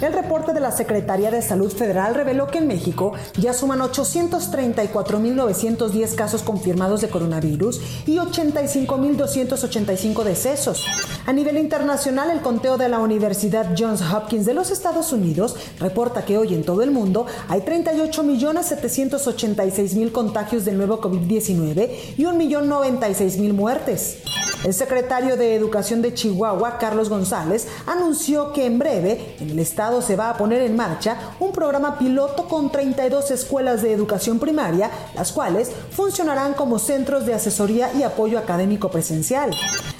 El 0.00 0.12
reporte 0.12 0.52
de 0.52 0.60
la 0.60 0.70
Secretaría 0.70 1.32
de 1.32 1.42
Salud 1.42 1.72
Federal 1.72 2.14
reveló 2.14 2.46
que 2.46 2.58
en 2.58 2.68
México 2.68 3.14
ya 3.36 3.52
suman 3.52 3.80
834.910 3.80 6.14
casos 6.14 6.44
confirmados 6.44 7.00
de 7.00 7.08
coronavirus 7.08 7.80
y 8.06 8.18
85.285 8.18 10.22
decesos. 10.22 10.86
A 11.26 11.32
nivel 11.32 11.58
internacional, 11.58 12.30
el 12.30 12.42
conteo 12.42 12.78
de 12.78 12.88
la 12.88 13.00
Universidad 13.00 13.74
Johns 13.76 14.02
Hopkins 14.02 14.46
de 14.46 14.54
los 14.54 14.70
Estados 14.70 15.12
Unidos 15.12 15.56
reporta 15.80 16.24
que 16.24 16.38
hoy 16.38 16.54
en 16.54 16.62
todo 16.62 16.82
el 16.82 16.92
mundo 16.92 17.26
hay 17.48 17.62
38.786.000 17.62 20.12
contagios 20.12 20.64
del 20.64 20.76
nuevo 20.76 21.00
COVID-19 21.00 21.90
y 22.16 22.22
1.096.000 22.22 23.52
muertes. 23.52 24.18
El 24.64 24.74
secretario 24.74 25.36
de 25.36 25.54
Educación 25.54 26.02
de 26.02 26.12
Chihuahua, 26.12 26.78
Carlos 26.78 27.08
González, 27.08 27.68
anunció 27.86 28.52
que 28.52 28.66
en 28.66 28.78
breve 28.80 29.36
en 29.38 29.50
el 29.50 29.58
estado 29.60 30.02
se 30.02 30.16
va 30.16 30.30
a 30.30 30.36
poner 30.36 30.62
en 30.62 30.74
marcha 30.74 31.16
un 31.38 31.52
programa 31.52 31.96
piloto 31.96 32.48
con 32.48 32.70
32 32.70 33.30
escuelas 33.30 33.82
de 33.82 33.92
educación 33.92 34.40
primaria, 34.40 34.90
las 35.14 35.30
cuales 35.30 35.70
funcionarán 35.92 36.54
como 36.54 36.80
centros 36.80 37.24
de 37.24 37.34
asesoría 37.34 37.92
y 37.94 38.02
apoyo 38.02 38.36
académico 38.36 38.90
presencial. 38.90 39.52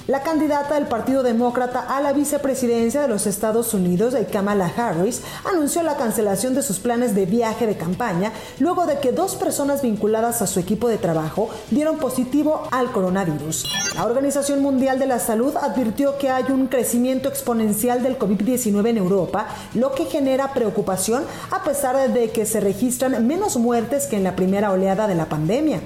La 0.09 0.23
candidata 0.23 0.73
del 0.73 0.87
Partido 0.87 1.21
Demócrata 1.21 1.81
a 1.81 2.01
la 2.01 2.13
vicepresidencia 2.13 2.99
de 2.99 3.07
los 3.07 3.27
Estados 3.27 3.75
Unidos, 3.75 4.15
Kamala 4.31 4.73
Harris, 4.75 5.21
anunció 5.45 5.83
la 5.83 5.97
cancelación 5.97 6.55
de 6.55 6.63
sus 6.63 6.79
planes 6.79 7.13
de 7.13 7.27
viaje 7.27 7.67
de 7.67 7.77
campaña 7.77 8.33
luego 8.57 8.87
de 8.87 8.97
que 8.97 9.11
dos 9.11 9.35
personas 9.35 9.83
vinculadas 9.83 10.41
a 10.41 10.47
su 10.47 10.59
equipo 10.59 10.87
de 10.87 10.97
trabajo 10.97 11.51
dieron 11.69 11.99
positivo 11.99 12.67
al 12.71 12.91
coronavirus. 12.91 13.65
La 13.93 14.03
Organización 14.03 14.63
Mundial 14.63 14.97
de 14.97 15.05
la 15.05 15.19
Salud 15.19 15.55
advirtió 15.55 16.17
que 16.17 16.31
hay 16.31 16.45
un 16.51 16.65
crecimiento 16.65 17.29
exponencial 17.29 18.01
del 18.01 18.17
COVID-19 18.17 18.87
en 18.87 18.97
Europa, 18.97 19.45
lo 19.75 19.93
que 19.93 20.05
genera 20.05 20.53
preocupación 20.55 21.23
a 21.51 21.63
pesar 21.63 22.11
de 22.11 22.31
que 22.31 22.47
se 22.47 22.59
registran 22.59 23.27
menos 23.27 23.57
muertes 23.57 24.07
que 24.07 24.15
en 24.15 24.23
la 24.23 24.35
primera 24.35 24.71
oleada 24.71 25.05
de 25.05 25.13
la 25.13 25.29
pandemia. 25.29 25.81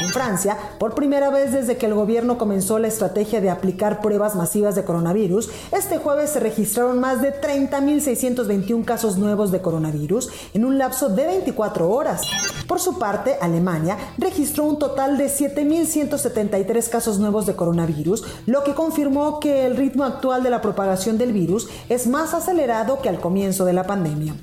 En 0.00 0.10
Francia, 0.10 0.58
por 0.78 0.94
primera 0.94 1.30
vez 1.30 1.52
desde 1.52 1.76
que 1.76 1.86
el 1.86 1.94
gobierno 1.94 2.36
comenzó 2.36 2.80
la 2.80 2.88
estrategia 2.88 3.40
de 3.40 3.50
aplicar 3.50 4.00
pruebas 4.00 4.34
masivas 4.34 4.74
de 4.74 4.84
coronavirus, 4.84 5.50
este 5.70 5.98
jueves 5.98 6.30
se 6.30 6.40
registraron 6.40 6.98
más 6.98 7.22
de 7.22 7.32
30.621 7.40 8.84
casos 8.84 9.18
nuevos 9.18 9.52
de 9.52 9.60
coronavirus 9.60 10.30
en 10.52 10.64
un 10.64 10.78
lapso 10.78 11.10
de 11.10 11.26
24 11.26 11.88
horas. 11.88 12.22
Por 12.66 12.80
su 12.80 12.98
parte, 12.98 13.36
Alemania 13.40 13.96
registró 14.18 14.64
un 14.64 14.80
total 14.80 15.16
de 15.16 15.26
7.173 15.26 16.88
casos 16.88 17.18
nuevos 17.20 17.46
de 17.46 17.54
coronavirus, 17.54 18.24
lo 18.46 18.64
que 18.64 18.74
confirmó 18.74 19.38
que 19.38 19.64
el 19.64 19.76
ritmo 19.76 20.04
actual 20.04 20.42
de 20.42 20.50
la 20.50 20.60
propagación 20.60 21.18
del 21.18 21.32
virus 21.32 21.68
es 21.88 22.08
más 22.08 22.34
acelerado 22.34 23.00
que 23.00 23.08
al 23.08 23.20
comienzo 23.20 23.64
de 23.64 23.74
la 23.74 23.84
pandemia. 23.84 24.34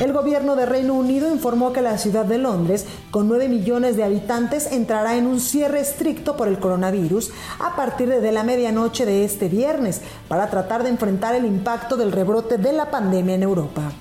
El 0.00 0.14
gobierno 0.14 0.56
de 0.56 0.64
Reino 0.64 0.94
Unido 0.94 1.30
informó 1.30 1.74
que 1.74 1.82
la 1.82 1.98
ciudad 1.98 2.24
de 2.24 2.38
Londres, 2.38 2.86
con 3.10 3.28
9 3.28 3.48
millones 3.48 3.98
de 3.98 4.04
habitantes, 4.04 4.72
entrará 4.72 5.16
en 5.16 5.26
un 5.26 5.40
cierre 5.40 5.80
estricto 5.80 6.38
por 6.38 6.48
el 6.48 6.58
coronavirus 6.58 7.32
a 7.58 7.76
partir 7.76 8.08
de 8.08 8.32
la 8.32 8.42
medianoche 8.42 9.04
de 9.04 9.26
este 9.26 9.50
viernes 9.50 10.00
para 10.26 10.48
tratar 10.48 10.84
de 10.84 10.88
enfrentar 10.88 11.34
el 11.34 11.44
impacto 11.44 11.98
del 11.98 12.12
rebrote 12.12 12.56
de 12.56 12.72
la 12.72 12.90
pandemia 12.90 13.34
en 13.34 13.42
Europa. 13.42 13.92